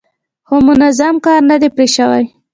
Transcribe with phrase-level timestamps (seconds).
[0.47, 2.23] خو منظم کار نه دی پرې شوی.